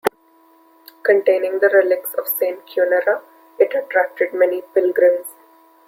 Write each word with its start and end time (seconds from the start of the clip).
Containing 1.03 1.59
the 1.59 1.69
relics 1.71 2.15
of 2.15 2.27
Saint 2.27 2.65
Cunera, 2.65 3.21
it 3.59 3.71
attracted 3.75 4.33
many 4.33 4.63
pilgrims. 4.73 5.27